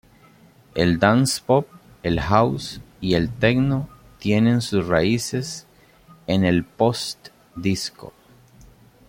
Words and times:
El 0.73 0.97
dance-pop, 0.97 1.67
el 2.01 2.19
house 2.21 2.81
y 3.01 3.13
el 3.13 3.29
techno 3.31 3.87
tienen 4.17 4.61
sus 4.61 4.87
raíces 4.87 5.67
en 6.25 6.43
el 6.43 6.63
post-disco. 6.65 8.11